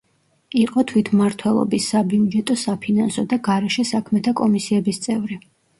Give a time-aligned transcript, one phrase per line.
[0.61, 5.45] იყო თვითმმართველობის, საბიუჯეტო-საფინანსო და გარეშე საქმეთა კომისიების წევრი.